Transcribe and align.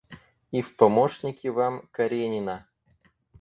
И 0.51 0.63
в 0.63 0.75
помощники 0.77 1.45
вам— 1.47 1.87
Каренина. 1.91 2.65